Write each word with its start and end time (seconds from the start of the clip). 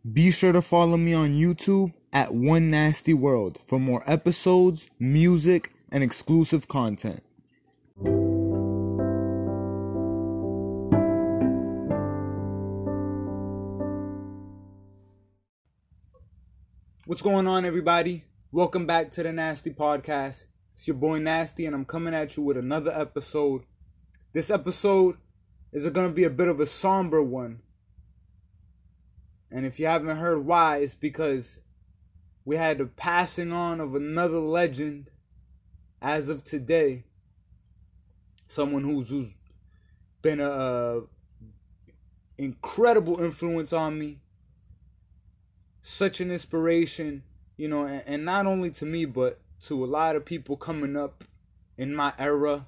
Be 0.00 0.30
sure 0.30 0.52
to 0.52 0.62
follow 0.62 0.96
me 0.96 1.12
on 1.12 1.34
YouTube 1.34 1.92
at 2.10 2.32
One 2.32 2.68
Nasty 2.68 3.12
World 3.12 3.58
for 3.60 3.78
more 3.78 4.02
episodes, 4.06 4.88
music, 4.98 5.74
and 5.92 6.02
exclusive 6.02 6.66
content. 6.68 7.22
What's 17.04 17.20
going 17.20 17.46
on, 17.46 17.66
everybody? 17.66 18.24
Welcome 18.50 18.86
back 18.86 19.10
to 19.10 19.22
the 19.22 19.34
Nasty 19.34 19.68
Podcast. 19.68 20.46
It's 20.72 20.86
your 20.88 20.96
boy 20.96 21.18
Nasty, 21.18 21.66
and 21.66 21.74
I'm 21.74 21.84
coming 21.84 22.14
at 22.14 22.38
you 22.38 22.42
with 22.42 22.56
another 22.56 22.90
episode. 22.90 23.64
This 24.32 24.50
episode 24.50 25.18
is 25.72 25.90
going 25.90 26.08
to 26.08 26.14
be 26.14 26.24
a 26.24 26.30
bit 26.30 26.48
of 26.48 26.58
a 26.58 26.64
somber 26.64 27.22
one. 27.22 27.60
And 29.50 29.66
if 29.66 29.80
you 29.80 29.86
haven't 29.86 30.16
heard 30.16 30.44
why, 30.44 30.78
it's 30.78 30.94
because 30.94 31.60
we 32.44 32.56
had 32.56 32.78
the 32.78 32.86
passing 32.86 33.52
on 33.52 33.80
of 33.80 33.94
another 33.94 34.38
legend 34.38 35.10
as 36.00 36.28
of 36.28 36.44
today. 36.44 37.04
Someone 38.46 38.84
who's 38.84 39.08
who's 39.08 39.34
been 40.22 40.40
a, 40.40 40.50
a 40.50 41.02
incredible 42.38 43.20
influence 43.20 43.72
on 43.72 43.98
me. 43.98 44.20
Such 45.82 46.20
an 46.20 46.30
inspiration, 46.30 47.22
you 47.56 47.68
know, 47.68 47.84
and, 47.84 48.02
and 48.06 48.24
not 48.24 48.46
only 48.46 48.70
to 48.70 48.86
me, 48.86 49.04
but 49.04 49.40
to 49.66 49.84
a 49.84 49.86
lot 49.86 50.16
of 50.16 50.24
people 50.24 50.56
coming 50.56 50.96
up 50.96 51.24
in 51.76 51.94
my 51.94 52.12
era 52.18 52.66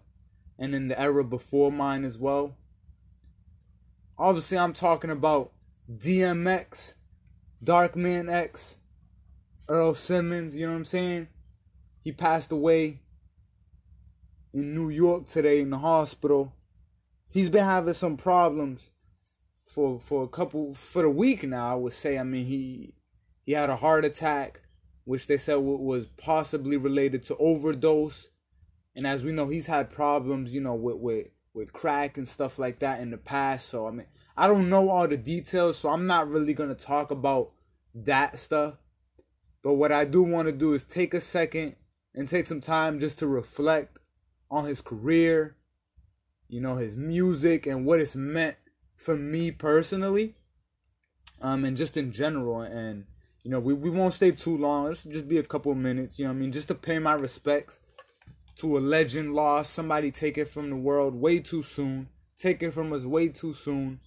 and 0.59 0.75
in 0.75 0.89
the 0.89 1.01
era 1.01 1.25
before 1.25 1.73
mine 1.73 2.05
as 2.05 2.19
well. 2.19 2.57
Obviously, 4.19 4.59
I'm 4.59 4.73
talking 4.73 5.11
about 5.11 5.53
DMX, 5.99 6.95
Darkman 7.63 8.33
X, 8.33 8.77
Earl 9.69 9.95
Simmons, 9.95 10.57
you 10.57 10.67
know 10.67 10.73
what 10.73 10.79
I'm 10.79 10.85
saying? 10.85 11.29
He 12.03 12.13
passed 12.13 12.51
away 12.51 13.01
in 14.55 14.75
New 14.75 14.89
York 14.89 15.27
today 15.27 15.61
in 15.61 15.71
the 15.71 15.79
hospital. 15.79 16.55
He's 17.29 17.49
been 17.49 17.65
having 17.65 17.95
some 17.95 18.17
problems 18.17 18.91
for 19.67 19.99
for 19.99 20.25
a 20.25 20.29
couple 20.29 20.75
for 20.75 21.05
a 21.05 21.11
week 21.11 21.45
now, 21.45 21.73
I 21.73 21.75
would 21.75 21.93
say. 21.93 22.19
I 22.19 22.23
mean, 22.23 22.45
he 22.45 22.95
he 23.45 23.53
had 23.53 23.71
a 23.71 23.77
heart 23.77 24.05
attack, 24.05 24.61
which 25.05 25.27
they 25.27 25.37
said 25.37 25.57
was 25.57 26.07
possibly 26.07 26.77
related 26.77 27.23
to 27.25 27.37
overdose. 27.37 28.29
And 28.95 29.07
as 29.07 29.25
we 29.25 29.33
know, 29.33 29.49
he's 29.49 29.67
had 29.67 29.91
problems, 29.91 30.55
you 30.55 30.61
know, 30.61 30.75
with 30.75 30.97
with 30.97 31.27
with 31.55 31.73
crack 31.73 32.17
and 32.17 32.27
stuff 32.27 32.59
like 32.59 32.79
that 32.81 33.01
in 33.01 33.11
the 33.11 33.19
past. 33.19 33.69
So 33.69 33.87
I 33.87 33.91
mean, 33.91 34.07
I 34.37 34.47
don't 34.49 34.71
know 34.71 34.89
all 34.91 35.07
the 35.07 35.17
details, 35.17 35.79
so 35.79 35.91
I'm 35.91 36.07
not 36.07 36.29
really 36.29 36.55
gonna 36.55 36.75
talk 36.75 37.11
about 37.11 37.53
that 37.95 38.39
stuff. 38.39 38.75
But 39.63 39.75
what 39.75 39.93
I 39.93 40.05
do 40.05 40.23
want 40.23 40.49
to 40.49 40.53
do 40.53 40.75
is 40.75 40.83
take 40.83 41.15
a 41.15 41.21
second 41.21 41.77
and 42.15 42.29
take 42.29 42.47
some 42.47 42.61
time 42.61 42.99
just 42.99 43.19
to 43.21 43.27
reflect 43.27 43.99
on 44.51 44.65
his 44.65 44.81
career, 44.81 45.57
you 46.49 46.61
know, 46.61 46.77
his 46.77 46.97
music 46.97 47.67
and 47.67 47.87
what 47.87 48.01
it's 48.01 48.17
meant 48.17 48.57
for 48.97 49.17
me 49.17 49.51
personally, 49.51 50.35
um, 51.41 51.65
and 51.65 51.77
just 51.77 51.97
in 51.97 52.13
general. 52.13 52.61
And 52.61 53.05
you 53.43 53.51
know, 53.51 53.61
we, 53.61 53.75
we 53.75 53.91
won't 53.91 54.15
stay 54.15 54.31
too 54.31 54.57
long. 54.57 54.87
Let's 54.87 55.05
just 55.05 55.29
be 55.29 55.39
a 55.39 55.43
couple 55.43 55.75
minutes. 55.75 56.19
You 56.19 56.27
know, 56.27 56.31
I 56.31 56.35
mean, 56.35 56.53
just 56.53 56.69
to 56.69 56.75
pay 56.75 56.99
my 56.99 57.15
respects 57.15 57.81
to 58.63 58.79
a 58.79 58.81
legend 58.81 59.35
lost, 59.35 59.73
somebody 59.73 60.13
take 60.13 60.39
it 60.39 60.49
from 60.49 60.71
the 60.71 60.77
world 60.77 61.17
way 61.17 61.41
too 61.41 61.63
soon, 61.63 62.09
Take 62.39 62.63
it 62.63 62.73
from 62.73 62.93
us 62.93 63.05
way 63.05 63.29
too 63.29 63.53
soon. 63.53 64.01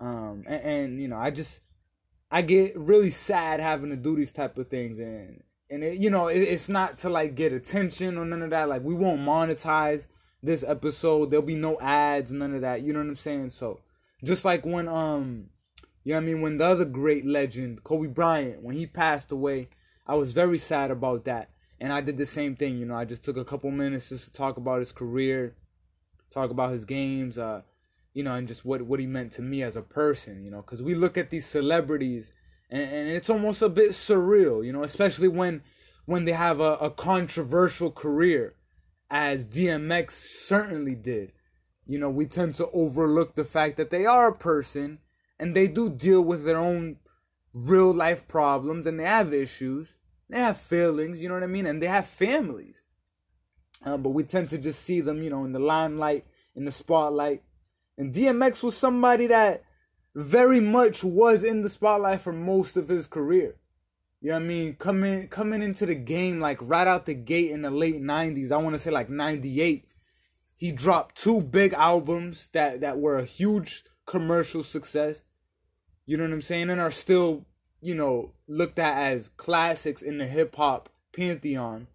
Um, 0.00 0.44
and, 0.46 0.62
and 0.62 1.00
you 1.00 1.08
know, 1.08 1.16
I 1.16 1.30
just 1.30 1.60
I 2.30 2.42
get 2.42 2.76
really 2.76 3.10
sad 3.10 3.60
having 3.60 3.90
to 3.90 3.96
do 3.96 4.16
these 4.16 4.32
type 4.32 4.56
of 4.58 4.68
things, 4.68 4.98
and 4.98 5.42
and 5.70 5.84
it, 5.84 5.98
you 5.98 6.10
know, 6.10 6.28
it, 6.28 6.40
it's 6.40 6.68
not 6.68 6.98
to 6.98 7.08
like 7.08 7.36
get 7.36 7.52
attention 7.52 8.18
or 8.18 8.24
none 8.24 8.42
of 8.42 8.50
that. 8.50 8.68
Like 8.68 8.82
we 8.82 8.94
won't 8.94 9.20
monetize 9.20 10.06
this 10.42 10.64
episode. 10.64 11.30
There'll 11.30 11.46
be 11.46 11.54
no 11.54 11.78
ads, 11.80 12.32
none 12.32 12.54
of 12.54 12.62
that. 12.62 12.82
You 12.82 12.92
know 12.92 13.00
what 13.00 13.08
I'm 13.08 13.16
saying? 13.16 13.50
So 13.50 13.80
just 14.24 14.44
like 14.44 14.66
when 14.66 14.88
um, 14.88 15.50
you 16.02 16.12
know 16.12 16.18
what 16.18 16.22
I 16.22 16.26
mean, 16.26 16.40
when 16.40 16.56
the 16.56 16.66
other 16.66 16.84
great 16.84 17.24
legend 17.24 17.84
Kobe 17.84 18.08
Bryant, 18.08 18.62
when 18.62 18.76
he 18.76 18.86
passed 18.86 19.30
away, 19.30 19.68
I 20.06 20.14
was 20.14 20.32
very 20.32 20.58
sad 20.58 20.90
about 20.90 21.26
that 21.26 21.50
and 21.80 21.92
I 21.92 22.00
did 22.00 22.16
the 22.16 22.26
same 22.26 22.56
thing. 22.56 22.78
You 22.78 22.86
know, 22.86 22.96
I 22.96 23.04
just 23.04 23.24
took 23.24 23.36
a 23.36 23.44
couple 23.44 23.70
minutes 23.70 24.08
just 24.08 24.24
to 24.24 24.32
talk 24.32 24.56
about 24.56 24.78
his 24.78 24.92
career, 24.92 25.54
talk 26.30 26.50
about 26.50 26.70
his 26.70 26.84
games, 26.84 27.38
uh, 27.38 27.62
you 28.14 28.22
know, 28.22 28.34
and 28.34 28.48
just 28.48 28.64
what 28.64 28.82
what 28.82 29.00
he 29.00 29.06
meant 29.06 29.32
to 29.32 29.42
me 29.42 29.62
as 29.62 29.76
a 29.76 29.82
person. 29.82 30.44
You 30.44 30.50
know, 30.50 30.62
because 30.62 30.82
we 30.82 30.94
look 30.94 31.18
at 31.18 31.30
these 31.30 31.46
celebrities, 31.46 32.32
and, 32.70 32.82
and 32.82 33.08
it's 33.08 33.30
almost 33.30 33.62
a 33.62 33.68
bit 33.68 33.90
surreal. 33.90 34.64
You 34.64 34.72
know, 34.72 34.82
especially 34.82 35.28
when 35.28 35.62
when 36.06 36.24
they 36.24 36.32
have 36.32 36.60
a, 36.60 36.74
a 36.74 36.90
controversial 36.90 37.90
career, 37.90 38.54
as 39.10 39.46
DMX 39.46 40.12
certainly 40.12 40.94
did. 40.94 41.32
You 41.84 41.98
know, 41.98 42.10
we 42.10 42.26
tend 42.26 42.54
to 42.56 42.68
overlook 42.70 43.34
the 43.34 43.44
fact 43.44 43.76
that 43.76 43.90
they 43.90 44.06
are 44.06 44.28
a 44.28 44.34
person 44.34 44.98
and 45.38 45.54
they 45.54 45.68
do 45.68 45.88
deal 45.88 46.20
with 46.20 46.44
their 46.44 46.58
own 46.58 46.96
real 47.52 47.92
life 47.92 48.26
problems 48.26 48.86
and 48.86 48.98
they 48.98 49.04
have 49.04 49.32
issues 49.32 49.94
they 50.28 50.38
have 50.38 50.58
feelings, 50.58 51.20
you 51.20 51.28
know 51.28 51.34
what 51.34 51.42
I 51.42 51.48
mean? 51.48 51.66
And 51.66 51.82
they 51.82 51.86
have 51.86 52.06
families. 52.06 52.82
Uh, 53.84 53.96
but 53.96 54.10
we 54.10 54.24
tend 54.24 54.48
to 54.48 54.58
just 54.58 54.82
see 54.82 55.00
them, 55.00 55.22
you 55.22 55.30
know, 55.30 55.44
in 55.44 55.52
the 55.52 55.58
limelight, 55.58 56.26
in 56.54 56.64
the 56.64 56.72
spotlight. 56.72 57.42
And 57.98 58.14
DMX 58.14 58.62
was 58.62 58.76
somebody 58.76 59.26
that 59.28 59.62
very 60.14 60.60
much 60.60 61.04
was 61.04 61.44
in 61.44 61.62
the 61.62 61.68
spotlight 61.68 62.20
for 62.20 62.32
most 62.32 62.76
of 62.76 62.88
his 62.88 63.06
career. 63.06 63.56
You 64.20 64.30
know 64.30 64.38
what 64.38 64.44
I 64.44 64.46
mean? 64.46 64.74
Coming 64.74 65.28
coming 65.28 65.62
into 65.62 65.86
the 65.86 65.94
game 65.94 66.40
like 66.40 66.58
right 66.62 66.86
out 66.86 67.06
the 67.06 67.14
gate 67.14 67.50
in 67.50 67.62
the 67.62 67.70
late 67.70 68.00
90s, 68.00 68.50
I 68.50 68.56
want 68.56 68.74
to 68.74 68.80
say 68.80 68.90
like 68.90 69.10
98. 69.10 69.86
He 70.56 70.72
dropped 70.72 71.22
two 71.22 71.42
big 71.42 71.74
albums 71.74 72.48
that 72.48 72.80
that 72.80 72.98
were 72.98 73.18
a 73.18 73.24
huge 73.24 73.84
commercial 74.06 74.62
success. 74.62 75.22
You 76.06 76.16
know 76.16 76.24
what 76.24 76.32
I'm 76.32 76.42
saying? 76.42 76.70
And 76.70 76.80
are 76.80 76.90
still 76.90 77.46
you 77.86 77.94
know, 77.94 78.32
looked 78.48 78.80
at 78.80 79.12
as 79.12 79.28
classics 79.28 80.02
in 80.02 80.18
the 80.18 80.26
hip 80.26 80.56
hop 80.56 80.88
pantheon. 81.14 81.86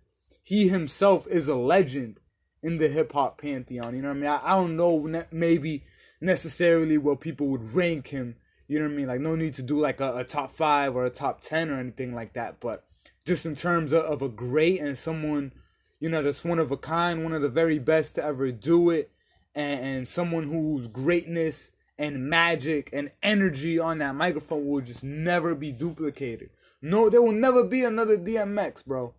He 0.42 0.70
himself 0.70 1.28
is 1.28 1.50
a 1.50 1.56
legend 1.56 2.22
in 2.64 2.78
the 2.78 2.88
hip 2.88 3.12
hop 3.12 3.42
pantheon. 3.42 3.94
You 3.94 4.02
know 4.02 4.08
what 4.08 4.18
I 4.18 4.20
mean? 4.20 4.30
I, 4.30 4.40
I 4.42 4.56
don't 4.56 4.78
know 4.78 5.06
ne- 5.06 5.28
maybe 5.34 5.84
necessarily 6.22 6.98
where 6.98 7.18
people 7.18 7.48
would 7.48 7.74
rank 7.74 8.08
him. 8.08 8.38
You 8.70 8.80
know 8.80 8.86
what 8.86 8.94
I 8.94 8.96
mean? 8.96 9.08
Like 9.08 9.20
no 9.20 9.36
need 9.36 9.56
to 9.56 9.62
do 9.62 9.82
like 9.82 10.00
a, 10.00 10.16
a 10.20 10.24
top 10.24 10.52
five 10.52 10.96
or 10.96 11.06
a 11.06 11.10
top 11.10 11.42
ten 11.42 11.70
or 11.70 11.78
anything 11.78 12.16
like 12.16 12.36
that. 12.36 12.62
But 12.62 12.86
just 13.26 13.46
in 13.46 13.54
terms 13.54 13.92
of, 13.92 14.06
of 14.06 14.22
a 14.22 14.30
great 14.30 14.80
and 14.80 14.98
someone, 14.98 15.52
you 16.00 16.08
know, 16.08 16.24
that's 16.24 16.46
one 16.46 16.60
of 16.60 16.72
a 16.72 16.78
kind, 16.78 17.22
one 17.22 17.34
of 17.34 17.42
the 17.42 17.50
very 17.50 17.80
best 17.80 18.16
to 18.16 18.24
ever 18.24 18.50
do 18.50 18.92
it, 18.92 19.12
and, 19.54 19.86
and 19.86 20.08
someone 20.08 20.44
whose 20.44 20.88
greatness 20.88 21.74
and 22.02 22.28
magic 22.28 22.90
and 22.92 23.12
energy 23.22 23.78
on 23.78 24.00
that 24.00 24.16
microphone 24.16 24.66
will 24.66 24.82
just 24.82 25.04
never 25.04 25.54
be 25.54 25.72
duplicated. 25.72 26.50
No, 26.82 27.12
there 27.12 27.22
will 27.22 27.32
never 27.32 27.64
be 27.64 27.84
another 27.84 28.18
DMX, 28.18 28.84
bro. 28.84 29.14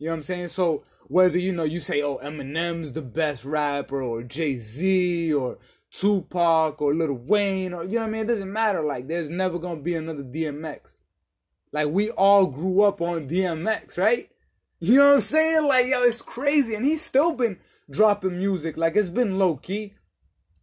You 0.00 0.06
know 0.06 0.10
what 0.10 0.16
I'm 0.16 0.22
saying? 0.24 0.48
So 0.48 0.82
whether 1.06 1.38
you 1.38 1.52
know 1.52 1.62
you 1.62 1.78
say, 1.78 2.02
oh, 2.02 2.18
Eminem's 2.18 2.94
the 2.94 3.00
best 3.00 3.44
rapper, 3.44 4.02
or 4.02 4.24
Jay 4.24 4.56
Z, 4.56 5.32
or 5.34 5.58
Tupac, 5.92 6.82
or 6.82 6.96
Lil 6.96 7.12
Wayne, 7.12 7.72
or 7.72 7.84
you 7.84 7.92
know 7.92 8.00
what 8.00 8.08
I 8.08 8.10
mean? 8.10 8.22
It 8.22 8.28
doesn't 8.28 8.52
matter. 8.52 8.82
Like, 8.82 9.06
there's 9.06 9.30
never 9.30 9.60
gonna 9.60 9.80
be 9.80 9.94
another 9.94 10.24
DMX. 10.24 10.96
Like, 11.70 11.88
we 11.88 12.10
all 12.10 12.46
grew 12.46 12.82
up 12.82 13.00
on 13.00 13.28
DMX, 13.28 13.98
right? 13.98 14.28
You 14.80 14.96
know 14.96 15.08
what 15.10 15.14
I'm 15.14 15.20
saying? 15.20 15.64
Like, 15.64 15.86
yo, 15.86 16.02
it's 16.02 16.22
crazy, 16.22 16.74
and 16.74 16.84
he's 16.84 17.02
still 17.02 17.34
been 17.34 17.58
dropping 17.88 18.36
music. 18.36 18.76
Like, 18.76 18.96
it's 18.96 19.10
been 19.10 19.38
low 19.38 19.54
key 19.56 19.94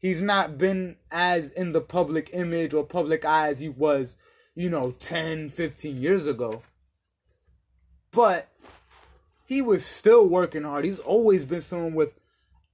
he's 0.03 0.21
not 0.21 0.57
been 0.57 0.97
as 1.11 1.49
in 1.49 1.71
the 1.71 1.79
public 1.79 2.29
image 2.33 2.73
or 2.73 2.83
public 2.83 3.23
eye 3.23 3.47
as 3.47 3.59
he 3.59 3.69
was, 3.69 4.17
you 4.53 4.69
know, 4.69 4.91
10, 4.99 5.49
15 5.49 5.97
years 5.97 6.27
ago. 6.27 6.61
But 8.11 8.49
he 9.45 9.61
was 9.61 9.85
still 9.85 10.27
working 10.27 10.63
hard. 10.63 10.83
He's 10.83 10.99
always 10.99 11.45
been 11.45 11.61
someone 11.61 11.93
with 11.95 12.19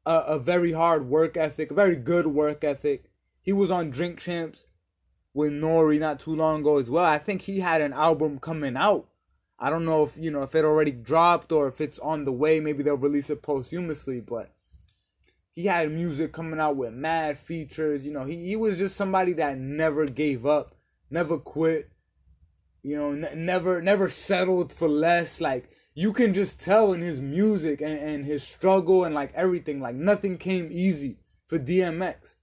a, 0.08 0.16
a 0.16 0.40
very 0.40 0.72
hard 0.72 1.08
work 1.08 1.38
ethic, 1.38 1.70
a 1.70 1.76
very 1.76 1.96
good 1.96 2.26
work 2.28 2.64
ethic. 2.64 3.06
He 3.42 3.54
was 3.54 3.70
on 3.70 3.92
Drink 3.92 4.20
Champs 4.20 4.66
with 5.36 5.52
N.O.R.E. 5.54 6.00
not 6.00 6.20
too 6.20 6.36
long 6.36 6.62
ago 6.62 6.80
as 6.80 6.90
well. 6.90 7.06
I 7.06 7.20
think 7.20 7.44
he 7.44 7.60
had 7.60 7.80
an 7.80 7.94
album 7.94 8.40
coming 8.40 8.76
out. 8.76 9.08
I 9.60 9.70
don't 9.70 9.86
know 9.86 10.04
if 10.04 10.18
you 10.18 10.32
know 10.32 10.42
if 10.42 10.56
it 10.56 10.66
already 10.66 10.92
dropped 10.92 11.52
or 11.52 11.68
if 11.68 11.80
it's 11.80 12.00
on 12.00 12.26
the 12.26 12.32
way. 12.32 12.60
Maybe 12.60 12.82
they'll 12.82 12.96
release 12.96 13.30
it 13.30 13.44
posthumously, 13.44 14.20
but 14.20 14.52
he 15.56 15.66
had 15.66 15.92
music 15.92 16.32
coming 16.34 16.60
out 16.60 16.78
with 16.78 16.94
mad 16.94 17.38
features. 17.38 18.04
You 18.04 18.12
know, 18.14 18.26
he, 18.26 18.48
he 18.48 18.56
was 18.56 18.78
just 18.78 18.96
somebody 18.96 19.34
that 19.34 19.58
never 19.58 20.06
gave 20.06 20.46
up, 20.46 20.76
never 21.10 21.38
quit. 21.38 21.90
You 22.84 22.96
know, 22.98 23.12
n- 23.12 23.46
never 23.46 23.82
never 23.82 24.10
settled 24.10 24.72
for 24.72 24.88
less. 24.88 25.42
Like 25.42 25.70
you 25.94 26.14
can 26.14 26.34
just 26.34 26.60
tell 26.62 26.94
in 26.94 27.02
his 27.02 27.20
music 27.20 27.82
and, 27.82 28.00
and 28.00 28.26
his 28.26 28.44
struggle 28.44 29.04
and 29.04 29.14
like 29.14 29.34
everything. 29.34 29.82
Like 29.82 29.96
nothing 29.96 30.38
came 30.38 30.70
easy 30.72 31.18
for 31.48 31.60
DMX. 31.60 32.36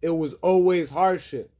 It 0.00 0.10
was 0.10 0.34
always 0.34 0.90
hardship. 0.90 1.52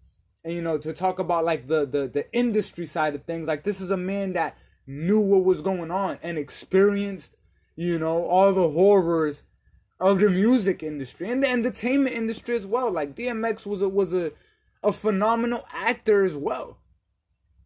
and 0.44 0.54
you 0.54 0.62
know 0.62 0.78
to 0.78 0.92
talk 0.92 1.18
about 1.18 1.44
like 1.44 1.68
the 1.68 1.86
the 1.86 2.08
the 2.08 2.32
industry 2.32 2.86
side 2.86 3.14
of 3.14 3.24
things 3.24 3.46
like 3.46 3.64
this 3.64 3.80
is 3.80 3.90
a 3.90 3.96
man 3.96 4.32
that 4.32 4.56
knew 4.86 5.20
what 5.20 5.44
was 5.44 5.62
going 5.62 5.90
on 5.90 6.18
and 6.22 6.38
experienced 6.38 7.36
you 7.76 7.98
know 7.98 8.24
all 8.26 8.52
the 8.52 8.68
horrors 8.70 9.42
of 10.02 10.18
the 10.18 10.28
music 10.28 10.82
industry 10.82 11.30
and 11.30 11.42
the 11.42 11.48
entertainment 11.48 12.14
industry 12.14 12.54
as 12.54 12.66
well 12.66 12.90
like 12.90 13.14
DMX 13.14 13.64
was 13.64 13.82
a 13.82 13.88
was 13.88 14.12
a 14.12 14.32
a 14.82 14.92
phenomenal 14.92 15.64
actor 15.72 16.24
as 16.24 16.34
well 16.34 16.78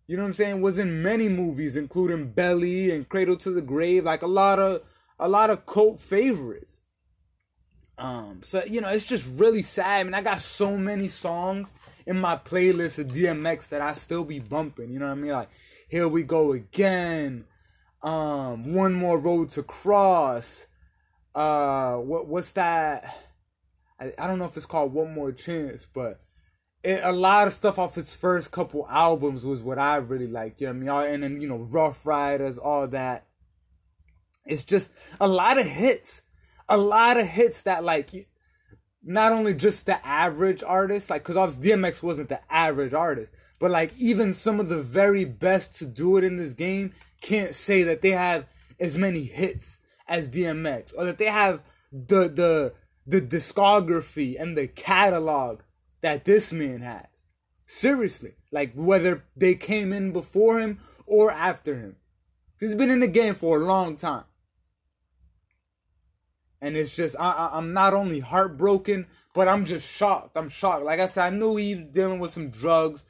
you 0.07 0.17
know 0.17 0.23
what 0.23 0.29
I'm 0.29 0.35
saying 0.35 0.61
was 0.61 0.79
in 0.79 1.03
many 1.03 1.29
movies 1.29 1.77
including 1.77 2.31
Belly 2.31 2.91
and 2.91 3.09
Cradle 3.09 3.37
to 3.39 3.51
the 3.51 3.63
Grave 3.63 4.05
like 4.05 4.23
a 4.23 4.29
lot 4.29 4.59
of 4.59 4.83
a 5.19 5.29
lot 5.29 5.51
of 5.51 5.67
cult 5.67 6.01
favorites 6.01 6.81
um 7.99 8.41
so 8.43 8.63
you 8.65 8.81
know 8.81 8.91
it's 8.91 9.07
just 9.07 9.27
really 9.37 9.63
sad 9.63 10.01
I 10.01 10.05
mean 10.05 10.15
I 10.15 10.21
got 10.21 10.39
so 10.39 10.77
many 10.77 11.09
songs 11.09 11.73
in 12.07 12.21
my 12.21 12.37
playlist 12.37 12.99
of 12.99 13.09
DMX 13.09 13.69
that 13.71 13.83
I 13.83 13.93
still 13.93 14.25
be 14.25 14.39
bumping. 14.39 14.91
You 14.91 15.01
know 15.01 15.07
what 15.07 15.13
I 15.13 15.17
mean? 15.17 15.33
Like, 15.33 15.51
here 15.89 16.09
we 16.09 16.23
go 16.23 16.53
again. 16.53 17.45
Um, 18.03 18.73
one 18.73 18.95
more 18.95 19.19
road 19.19 19.51
to 19.51 19.63
cross. 19.63 20.67
Uh, 21.37 21.97
what 21.97 22.27
what's 22.27 22.53
that? 22.53 23.05
I, 24.01 24.11
I 24.19 24.27
don't 24.27 24.39
know 24.39 24.47
if 24.47 24.57
it's 24.57 24.65
called 24.65 24.95
One 24.95 25.13
More 25.13 25.33
Chance, 25.33 25.87
but 25.93 26.23
it, 26.83 27.01
a 27.05 27.13
lot 27.13 27.47
of 27.47 27.53
stuff 27.53 27.79
off 27.79 27.95
his 27.95 28.15
first 28.15 28.51
couple 28.51 28.87
albums 28.89 29.45
was 29.45 29.63
what 29.63 29.79
I 29.79 29.97
really 29.97 30.29
liked. 30.29 30.63
You 30.63 30.73
know 30.73 30.95
what 30.95 31.05
I 31.05 31.07
mean? 31.09 31.15
And 31.15 31.23
then 31.23 31.41
you 31.43 31.49
know, 31.49 31.59
Ruff 31.59 32.07
Ryders, 32.07 32.57
all 32.57 32.87
that. 32.89 33.27
It's 34.47 34.65
just 34.65 34.91
a 35.21 35.29
lot 35.29 35.59
of 35.59 35.67
hits, 35.67 36.23
a 36.71 36.79
lot 36.79 37.19
of 37.19 37.27
hits 37.27 37.63
that 37.63 37.85
like 37.85 38.29
not 39.03 39.33
only 39.33 39.53
just 39.53 39.85
the 39.85 40.05
average 40.07 40.63
artist, 40.63 41.11
like, 41.11 41.23
cause 41.23 41.37
obviously 41.37 41.71
DMX 41.71 42.03
wasn't 42.03 42.31
the 42.31 42.41
average 42.51 42.95
artist, 42.95 43.35
but 43.59 43.71
like 43.71 43.93
even 43.99 44.33
some 44.33 44.59
of 44.59 44.71
the 44.71 44.83
very 44.83 45.27
best 45.27 45.77
to 45.77 45.85
do 45.85 46.17
it 46.17 46.25
in 46.25 46.37
this 46.37 46.55
game 46.55 46.93
can't 47.21 47.55
say 47.55 47.83
that 47.83 48.01
they 48.01 48.11
have 48.11 48.47
as 48.81 48.97
many 48.97 49.25
hits 49.25 49.79
as 50.09 50.29
DMX 50.29 50.93
or 50.97 51.05
that 51.05 51.19
they 51.19 51.27
have 51.27 51.63
the 51.93 52.29
the 52.29 52.73
the 53.07 53.21
discography 53.21 54.41
and 54.41 54.57
the 54.57 54.67
catalog 54.67 55.61
that 56.01 56.25
this 56.25 56.53
man 56.53 56.81
has. 56.81 57.25
Seriously, 57.67 58.35
like 58.53 58.73
whether 58.75 59.25
they 59.37 59.55
came 59.55 59.93
in 59.93 60.13
before 60.13 60.61
him 60.61 60.79
or 61.07 61.31
after 61.31 61.77
him. 61.77 61.97
He's 62.59 62.75
been 62.75 62.91
in 62.91 63.01
the 63.01 63.09
game 63.09 63.35
for 63.35 63.61
a 63.61 63.65
long 63.65 63.97
time 63.97 64.25
and 66.61 66.77
it's 66.77 66.97
just 66.97 67.17
I, 67.19 67.51
I 67.53 67.59
am 67.59 67.73
not 67.73 67.95
only 67.95 68.21
heartbroken, 68.21 69.07
but 69.35 69.49
I'm 69.49 69.65
just 69.65 69.87
shocked. 69.87 70.37
I'm 70.37 70.49
shocked. 70.49 70.85
Like 70.85 71.01
I 71.01 71.09
said, 71.09 71.27
I 71.27 71.37
knew 71.37 71.57
he 71.57 71.75
was 71.75 71.85
dealing 71.87 72.19
with 72.19 72.31
some 72.31 72.51
drugs 72.51 73.05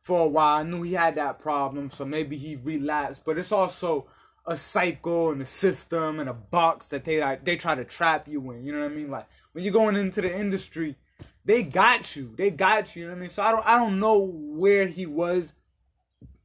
for 0.00 0.20
a 0.20 0.28
while. 0.28 0.60
I 0.60 0.62
knew 0.62 0.82
he 0.82 0.94
had 0.94 1.16
that 1.16 1.38
problem, 1.38 1.90
so 1.90 2.04
maybe 2.04 2.36
he 2.36 2.56
relapsed. 2.56 3.22
But 3.24 3.38
it's 3.38 3.52
also 3.52 4.06
a 4.46 4.56
cycle 4.56 5.30
and 5.30 5.40
a 5.40 5.46
system 5.46 6.18
and 6.18 6.28
a 6.28 6.34
box 6.34 6.88
that 6.88 7.04
they 7.04 7.20
like 7.20 7.44
they 7.44 7.56
try 7.56 7.74
to 7.74 7.84
trap 7.84 8.26
you 8.28 8.50
in. 8.52 8.64
You 8.64 8.72
know 8.72 8.80
what 8.80 8.90
I 8.90 8.94
mean? 8.94 9.10
Like 9.10 9.26
when 9.52 9.64
you're 9.64 9.72
going 9.72 9.96
into 9.96 10.20
the 10.20 10.36
industry, 10.36 10.96
they 11.44 11.62
got 11.62 12.16
you. 12.16 12.34
They 12.36 12.50
got 12.50 12.94
you. 12.94 13.02
You 13.02 13.08
know 13.08 13.14
what 13.14 13.18
I 13.18 13.20
mean? 13.20 13.30
So 13.30 13.42
I 13.42 13.52
don't 13.52 13.66
I 13.66 13.76
don't 13.76 14.00
know 14.00 14.18
where 14.18 14.86
he 14.86 15.06
was 15.06 15.52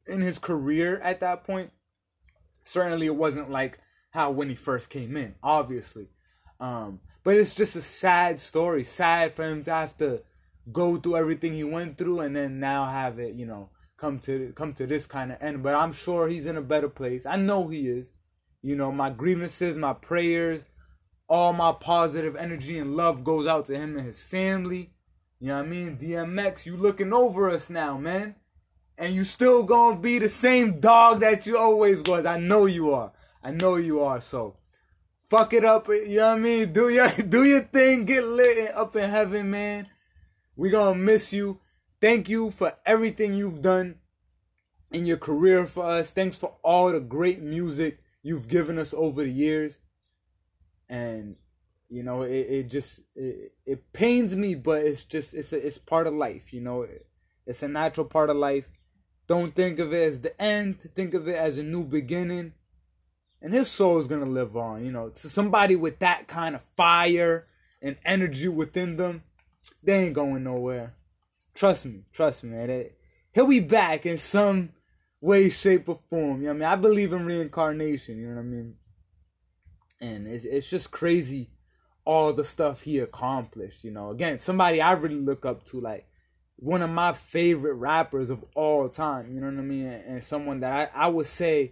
in 0.06 0.22
his 0.22 0.40
career 0.40 1.00
at 1.00 1.20
that 1.22 1.44
point. 1.44 1.72
Certainly, 2.64 3.06
it 3.06 3.16
wasn't 3.16 3.50
like 3.50 3.80
how 4.12 4.32
when 4.32 4.50
he 4.50 4.56
first 4.56 4.90
came 4.90 5.18
in. 5.18 5.36
Obviously, 5.42 6.10
um, 6.60 7.00
but 7.24 7.36
it's 7.36 7.56
just 7.56 7.76
a 7.76 7.82
sad 7.82 8.40
story. 8.40 8.84
Sad 8.84 9.34
for 9.34 9.44
him 9.44 9.64
to 9.64 9.72
have 9.72 9.98
to 9.98 10.22
go 10.72 10.98
through 10.98 11.16
everything 11.16 11.54
he 11.54 11.64
went 11.64 11.98
through 11.98 12.20
and 12.20 12.36
then 12.36 12.60
now 12.60 12.86
have 12.86 13.20
it, 13.20 13.36
you 13.36 13.46
know, 13.46 13.70
come 13.98 14.20
to 14.20 14.54
come 14.56 14.74
to 14.76 14.88
this 14.88 15.06
kind 15.06 15.32
of 15.32 15.42
end. 15.42 15.64
But 15.64 15.76
I'm 15.76 15.92
sure 15.92 16.28
he's 16.28 16.46
in 16.46 16.56
a 16.56 16.62
better 16.62 16.90
place. 16.90 17.26
I 17.26 17.36
know 17.36 17.68
he 17.68 17.88
is. 17.88 18.12
You 18.62 18.76
know, 18.76 18.92
my 18.92 19.10
grievances, 19.10 19.78
my 19.78 19.94
prayers, 19.94 20.64
all 21.28 21.54
my 21.54 21.72
positive 21.72 22.36
energy 22.36 22.78
and 22.80 22.96
love 22.96 23.24
goes 23.24 23.48
out 23.48 23.66
to 23.68 23.78
him 23.78 23.98
and 23.98 24.06
his 24.06 24.22
family. 24.22 24.92
You 25.40 25.50
know 25.50 25.58
what 25.58 25.66
I 25.66 25.70
mean? 25.70 25.98
DMX, 25.98 26.66
you 26.66 26.78
looking 26.78 27.14
over 27.14 27.50
us 27.50 27.70
now, 27.70 27.98
man. 27.98 28.36
And 28.98 29.14
you 29.14 29.24
still 29.24 29.64
gonna 29.64 30.00
be 30.00 30.18
the 30.18 30.30
same 30.30 30.80
dog 30.80 31.20
that 31.20 31.46
you 31.46 31.58
always 31.58 32.02
was. 32.04 32.26
I 32.26 32.38
know 32.38 32.66
you 32.66 32.94
are. 32.94 33.12
I 33.44 33.52
know 33.52 33.76
you 33.76 34.02
are. 34.02 34.22
So 34.22 34.58
fuck 35.30 35.54
it 35.54 35.64
up. 35.64 35.88
You 35.88 36.18
know 36.18 36.30
what 36.30 36.38
I 36.38 36.40
mean? 36.40 36.74
Do 36.74 36.90
your 36.90 37.08
do 37.30 37.44
your 37.44 37.62
thing. 37.62 38.06
Get 38.06 38.24
lit 38.24 38.74
up 38.74 38.96
in 38.96 39.10
heaven, 39.10 39.52
man. 39.52 39.88
We 40.56 40.72
gonna 40.72 40.98
miss 40.98 41.32
you. 41.32 41.60
Thank 42.00 42.30
you 42.30 42.52
for 42.52 42.74
everything 42.86 43.34
you've 43.34 43.62
done 43.62 43.96
in 44.92 45.06
your 45.06 45.18
career 45.18 45.66
for 45.66 45.86
us. 45.86 46.12
Thanks 46.12 46.38
for 46.38 46.56
all 46.64 46.92
the 46.92 47.00
great 47.00 47.42
music 47.42 48.00
you've 48.22 48.48
given 48.48 48.78
us 48.78 48.94
over 48.94 49.24
the 49.24 49.32
years. 49.32 49.80
And 50.90 51.36
you 51.90 52.04
know, 52.04 52.24
it, 52.24 52.48
it 52.50 52.70
just 52.70 53.02
it, 53.16 53.54
it 53.66 53.94
pains 53.94 54.36
me, 54.36 54.56
but 54.56 54.84
it's 54.84 55.04
just 55.04 55.34
it's 55.34 55.54
a, 55.54 55.66
it's 55.66 55.78
part 55.78 56.08
of 56.08 56.14
life. 56.14 56.54
You 56.54 56.62
know, 56.62 56.88
it's 57.46 57.64
a 57.64 57.68
natural 57.68 58.06
part 58.06 58.30
of 58.30 58.38
life. 58.38 58.70
Don't 59.28 59.56
think 59.56 59.80
of 59.80 59.94
it 59.94 60.04
as 60.04 60.22
the 60.22 60.40
end. 60.42 60.80
Think 60.80 61.14
of 61.14 61.28
it 61.28 61.36
as 61.36 61.58
a 61.58 61.64
new 61.64 61.84
beginning 61.84 62.54
and 63.42 63.54
his 63.54 63.70
soul 63.70 64.00
is 64.00 64.08
gonna 64.08 64.26
live 64.26 64.58
on. 64.58 64.86
You 64.86 64.92
know, 64.92 65.12
so 65.14 65.30
somebody 65.30 65.76
with 65.76 66.00
that 66.00 66.28
kind 66.28 66.56
of 66.56 66.62
fire 66.76 67.48
and 67.82 67.98
energy 68.06 68.48
within 68.48 68.98
them, 68.98 69.24
they 69.84 70.06
ain't 70.06 70.16
going 70.16 70.44
nowhere. 70.44 70.94
Trust 71.58 71.88
me, 71.88 72.04
trust 72.14 72.44
me, 72.44 72.52
man. 72.52 72.86
He'll 73.34 73.48
be 73.48 73.62
back 73.62 74.06
in 74.06 74.20
some 74.20 74.74
way, 75.20 75.50
shape, 75.50 75.90
or 75.90 76.00
form. 76.08 76.42
You 76.42 76.50
know 76.50 76.54
what 76.54 76.56
I 76.56 76.60
mean? 76.60 76.70
I 76.70 76.76
believe 76.76 77.14
in 77.14 77.26
reincarnation. 77.26 78.20
You 78.20 78.28
know 78.28 78.36
what 78.36 78.42
I 78.42 78.44
mean? 78.44 78.76
And 80.00 80.28
it's 80.28 80.46
it's 80.46 80.70
just 80.70 80.92
crazy 80.92 81.50
all 82.06 82.32
the 82.32 82.44
stuff 82.44 82.82
he 82.82 83.00
accomplished. 83.00 83.84
You 83.84 83.90
know, 83.90 84.12
again, 84.12 84.38
somebody 84.38 84.82
I 84.82 84.92
really 84.92 85.20
look 85.20 85.48
up 85.48 85.66
to, 85.66 85.82
like 85.82 86.08
one 86.58 86.84
of 86.84 86.92
my 86.92 87.14
favorite 87.14 87.74
rappers 87.74 88.30
of 88.30 88.46
all 88.54 88.88
time. 88.88 89.34
You 89.34 89.42
know 89.42 89.48
what 89.48 89.58
I 89.58 89.64
mean? 89.64 89.88
And, 89.88 90.06
and 90.06 90.24
someone 90.24 90.60
that 90.60 90.92
I, 90.96 91.06
I 91.06 91.08
would 91.08 91.26
say 91.26 91.72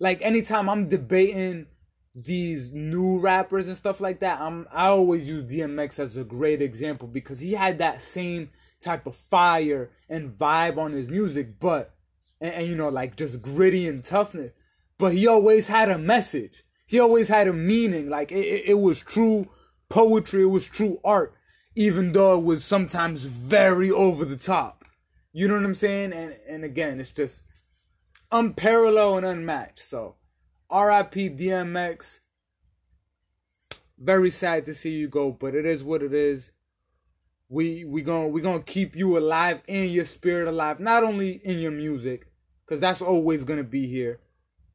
like 0.00 0.22
anytime 0.22 0.68
I'm 0.68 0.88
debating 0.88 1.66
these 2.14 2.72
new 2.72 3.18
rappers 3.18 3.66
and 3.66 3.76
stuff 3.76 4.00
like 4.00 4.20
that, 4.20 4.40
I'm 4.40 4.66
I 4.72 4.86
always 4.86 5.28
use 5.28 5.50
DMX 5.50 5.98
as 5.98 6.16
a 6.16 6.24
great 6.24 6.62
example 6.62 7.08
because 7.08 7.40
he 7.40 7.52
had 7.52 7.78
that 7.78 8.00
same 8.00 8.50
type 8.80 9.06
of 9.06 9.16
fire 9.16 9.90
and 10.08 10.38
vibe 10.38 10.78
on 10.78 10.92
his 10.92 11.08
music, 11.08 11.58
but 11.58 11.94
and, 12.40 12.54
and 12.54 12.66
you 12.66 12.76
know 12.76 12.88
like 12.88 13.16
just 13.16 13.42
gritty 13.42 13.88
and 13.88 14.04
toughness. 14.04 14.52
But 14.98 15.14
he 15.14 15.26
always 15.26 15.68
had 15.68 15.90
a 15.90 15.98
message. 15.98 16.64
He 16.86 17.00
always 17.00 17.28
had 17.28 17.48
a 17.48 17.52
meaning. 17.52 18.08
Like 18.08 18.30
it, 18.30 18.44
it, 18.44 18.68
it 18.68 18.78
was 18.80 19.00
true 19.00 19.48
poetry. 19.88 20.42
It 20.42 20.46
was 20.46 20.66
true 20.66 21.00
art, 21.04 21.34
even 21.74 22.12
though 22.12 22.38
it 22.38 22.44
was 22.44 22.64
sometimes 22.64 23.24
very 23.24 23.90
over 23.90 24.24
the 24.24 24.36
top. 24.36 24.84
You 25.32 25.48
know 25.48 25.54
what 25.54 25.64
I'm 25.64 25.74
saying? 25.74 26.12
And 26.12 26.38
and 26.48 26.64
again, 26.64 27.00
it's 27.00 27.10
just 27.10 27.46
unparalleled 28.30 29.18
and 29.18 29.26
unmatched. 29.26 29.80
So, 29.80 30.14
RIP 30.70 31.36
DMX. 31.36 32.20
Very 33.98 34.30
sad 34.30 34.64
to 34.66 34.74
see 34.74 34.90
you 34.90 35.08
go, 35.08 35.30
but 35.30 35.54
it 35.54 35.64
is 35.64 35.84
what 35.84 36.02
it 36.02 36.12
is. 36.12 36.52
We 37.48 37.84
we 37.84 38.02
going 38.02 38.32
we 38.32 38.40
gonna 38.40 38.62
keep 38.62 38.96
you 38.96 39.16
alive 39.16 39.62
and 39.68 39.90
your 39.90 40.04
spirit 40.04 40.48
alive, 40.48 40.80
not 40.80 41.04
only 41.04 41.32
in 41.44 41.58
your 41.58 41.70
music, 41.70 42.26
because 42.64 42.80
that's 42.80 43.02
always 43.02 43.44
gonna 43.44 43.64
be 43.64 43.86
here, 43.86 44.20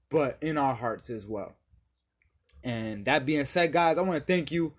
but 0.09 0.37
in 0.41 0.57
our 0.57 0.75
hearts 0.75 1.09
as 1.09 1.25
well. 1.25 1.55
And 2.63 3.05
that 3.05 3.25
being 3.25 3.45
said, 3.45 3.71
guys, 3.71 3.97
I 3.97 4.01
want 4.01 4.19
to 4.19 4.33
thank 4.33 4.51
you 4.51 4.73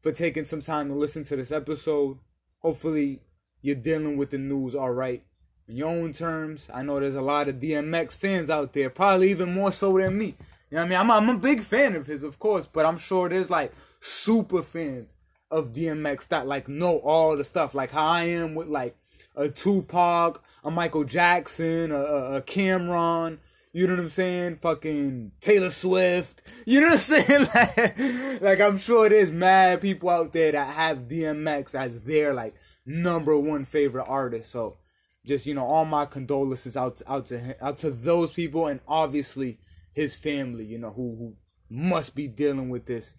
for 0.00 0.12
taking 0.12 0.44
some 0.44 0.62
time 0.62 0.88
to 0.88 0.94
listen 0.94 1.24
to 1.24 1.36
this 1.36 1.52
episode. 1.52 2.18
Hopefully, 2.58 3.22
you're 3.62 3.76
dealing 3.76 4.16
with 4.16 4.30
the 4.30 4.38
news 4.38 4.74
all 4.74 4.92
right 4.92 5.22
in 5.70 5.76
your 5.76 5.88
own 5.88 6.12
terms. 6.12 6.68
I 6.72 6.82
know 6.82 7.00
there's 7.00 7.14
a 7.14 7.22
lot 7.22 7.48
of 7.48 7.56
DMX 7.56 8.16
fans 8.16 8.50
out 8.50 8.72
there, 8.72 8.90
probably 8.90 9.30
even 9.30 9.54
more 9.54 9.72
so 9.72 9.96
than 9.96 10.18
me. 10.18 10.34
You 10.70 10.76
know 10.76 10.78
what 10.78 10.86
I 10.86 10.88
mean? 10.88 10.98
I'm, 10.98 11.10
I'm 11.10 11.36
a 11.36 11.38
big 11.38 11.62
fan 11.62 11.94
of 11.96 12.06
his, 12.06 12.22
of 12.22 12.38
course, 12.38 12.66
but 12.70 12.84
I'm 12.84 12.98
sure 12.98 13.28
there's 13.28 13.50
like 13.50 13.72
super 14.00 14.62
fans 14.62 15.16
of 15.50 15.72
DMX 15.72 16.28
that 16.28 16.46
like 16.46 16.68
know 16.68 16.98
all 16.98 17.36
the 17.36 17.44
stuff, 17.44 17.74
like 17.74 17.90
how 17.90 18.06
I 18.06 18.24
am 18.24 18.54
with 18.54 18.68
like 18.68 18.96
a 19.34 19.48
Tupac, 19.48 20.42
a 20.64 20.70
Michael 20.70 21.04
Jackson, 21.04 21.92
a, 21.92 22.02
a, 22.02 22.42
Cam'ron. 22.42 23.38
You 23.72 23.86
know 23.86 23.94
what 23.94 24.02
I'm 24.02 24.10
saying? 24.10 24.56
Fucking 24.56 25.32
Taylor 25.40 25.70
Swift. 25.70 26.52
You 26.66 26.80
know 26.80 26.88
what 26.88 26.94
I'm 26.94 26.98
saying? 26.98 27.46
like, 27.54 28.40
like 28.42 28.60
I'm 28.60 28.78
sure 28.78 29.08
there's 29.08 29.30
mad 29.30 29.80
people 29.80 30.10
out 30.10 30.32
there 30.32 30.52
that 30.52 30.74
have 30.74 31.08
DMX 31.08 31.74
as 31.76 32.00
their 32.00 32.34
like 32.34 32.54
number 32.84 33.36
one 33.38 33.64
favorite 33.64 34.06
artist. 34.08 34.50
So 34.50 34.76
just 35.30 35.46
you 35.46 35.54
know 35.54 35.64
all 35.64 35.84
my 35.84 36.04
condolences 36.04 36.76
out 36.76 37.00
out 37.06 37.26
to 37.26 37.38
him, 37.38 37.54
out 37.60 37.78
to 37.78 37.90
those 37.90 38.32
people 38.32 38.66
and 38.66 38.80
obviously 38.86 39.58
his 39.94 40.14
family 40.16 40.64
you 40.64 40.78
know 40.78 40.90
who, 40.90 41.16
who 41.16 41.36
must 41.68 42.14
be 42.14 42.26
dealing 42.26 42.68
with 42.68 42.86
this 42.86 43.16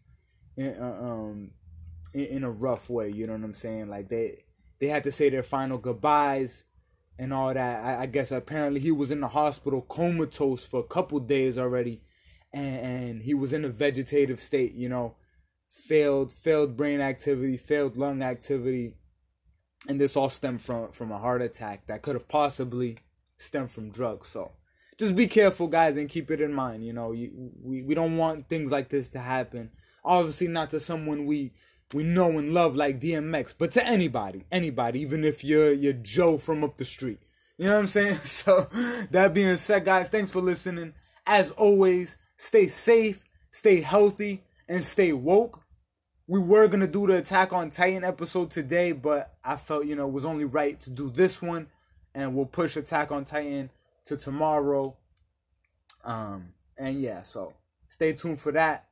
in, 0.58 0.76
uh, 0.76 1.00
um 1.02 1.52
in, 2.14 2.26
in, 2.26 2.44
a 2.44 2.52
rough 2.52 2.90
way 2.90 3.10
you 3.10 3.26
know 3.26 3.34
what 3.34 3.44
i'm 3.44 3.54
saying 3.54 3.88
like 3.88 4.10
they 4.10 4.44
they 4.80 4.88
had 4.88 5.04
to 5.04 5.12
say 5.12 5.30
their 5.30 5.44
final 5.44 5.78
goodbyes 5.78 6.66
and 7.22 7.32
all 7.32 7.54
that. 7.54 7.86
I, 7.86 8.02
I, 8.02 8.06
guess 8.08 8.32
apparently 8.32 8.82
he 8.82 8.92
was 8.92 9.12
in 9.12 9.22
the 9.22 9.28
hospital 9.28 9.82
comatose 9.82 10.66
for 10.66 10.80
a 10.80 10.88
couple 10.88 11.20
days 11.20 11.60
already, 11.60 12.02
and, 12.52 12.80
and 12.80 13.22
he 13.22 13.36
was 13.36 13.54
in 13.54 13.64
a 13.64 13.70
vegetative 13.70 14.40
state. 14.40 14.74
You 14.74 14.90
know, 14.90 15.16
failed 15.70 16.34
failed 16.34 16.76
brain 16.76 17.00
activity, 17.00 17.58
failed 17.58 17.96
lung 17.96 18.24
activity, 18.24 18.96
and 19.88 20.00
this 20.00 20.16
all 20.16 20.30
stemmed 20.30 20.62
from 20.62 20.92
from 20.92 21.12
a 21.12 21.18
heart 21.18 21.42
attack 21.42 21.88
that 21.88 22.02
could 22.02 22.16
have 22.16 22.28
possibly 22.28 22.98
stemmed 23.38 23.72
from 23.72 23.90
drugs. 23.90 24.28
So 24.28 24.52
just 24.98 25.16
be 25.16 25.28
careful, 25.28 25.68
guys, 25.68 25.98
and 25.98 26.10
keep 26.10 26.30
it 26.30 26.42
in 26.42 26.54
mind. 26.54 26.86
You 26.86 26.94
know, 26.94 27.12
you, 27.12 27.52
we 27.64 27.82
we 27.82 27.96
don't 27.96 28.18
want 28.18 28.48
things 28.48 28.72
like 28.72 28.90
this 28.90 29.10
to 29.10 29.20
happen. 29.20 29.72
Obviously, 30.04 30.48
not 30.48 30.70
to 30.72 30.80
someone 30.80 31.26
we 31.26 31.54
we 31.94 32.04
know 32.04 32.38
and 32.38 32.54
love 32.54 32.76
like 32.76 33.02
DMX, 33.02 33.54
but 33.58 33.72
to 33.74 33.86
anybody, 33.86 34.46
anybody, 34.52 35.02
even 35.02 35.24
if 35.26 35.44
you're 35.44 35.74
you're 35.74 35.94
Joe 35.94 36.38
from 36.38 36.64
up 36.64 36.78
the 36.78 36.86
street. 36.86 37.20
You 37.58 37.68
know 37.68 37.74
what 37.74 37.80
I'm 37.80 37.88
saying? 37.88 38.18
So 38.24 38.68
that 39.12 39.34
being 39.34 39.56
said, 39.58 39.86
guys, 39.86 40.10
thanks 40.10 40.32
for 40.32 40.42
listening. 40.42 40.94
As 41.26 41.52
always, 41.52 42.18
stay 42.38 42.68
safe, 42.68 43.24
stay 43.52 43.82
healthy, 43.82 44.44
and 44.68 44.84
stay 44.84 45.14
woke. 45.14 45.64
We 46.32 46.40
were 46.40 46.70
gonna 46.70 46.88
do 46.88 47.08
the 47.08 47.18
Attack 47.18 47.52
on 47.52 47.70
Titan 47.72 48.06
episode 48.06 48.52
today, 48.52 48.94
but 48.94 49.36
I 49.44 49.58
felt 49.58 49.86
you 49.86 49.98
know 49.98 50.08
it 50.08 50.14
was 50.14 50.24
only 50.24 50.46
right 50.46 50.80
to 50.80 50.90
do 50.90 51.10
this 51.10 51.42
one, 51.42 51.68
and 52.16 52.34
we'll 52.34 52.46
push 52.46 52.78
Attack 52.78 53.12
on 53.12 53.26
Titan 53.26 53.70
to 54.06 54.16
tomorrow. 54.16 54.96
Um, 56.06 56.54
and 56.78 57.02
yeah, 57.02 57.24
so 57.24 57.52
stay 57.90 58.14
tuned 58.14 58.40
for 58.40 58.54
that. 58.54 58.86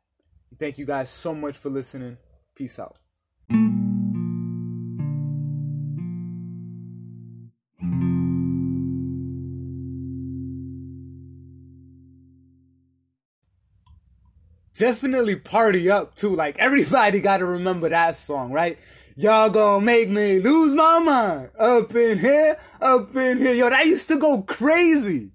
Thank 0.57 0.79
you 0.79 0.85
guys 0.85 1.09
so 1.09 1.33
much 1.33 1.55
for 1.55 1.69
listening. 1.69 2.17
Peace 2.55 2.77
out. 2.77 2.97
Definitely 14.79 15.35
party 15.35 15.91
up 15.91 16.15
too. 16.15 16.33
Like 16.33 16.57
everybody 16.57 17.19
got 17.29 17.39
to 17.39 17.45
remember 17.45 17.89
that 17.89 18.15
song, 18.15 18.53
right? 18.53 18.79
Y'all 19.17 19.49
gonna 19.49 19.83
make 19.83 20.07
me 20.09 20.39
lose 20.39 20.73
my 20.73 20.99
mind 20.99 21.49
up 21.59 21.93
in 21.93 22.17
here, 22.17 22.57
up 22.81 23.13
in 23.13 23.39
here. 23.39 23.53
Yo, 23.53 23.69
that 23.69 23.85
used 23.85 24.07
to 24.07 24.17
go 24.17 24.41
crazy. 24.43 25.31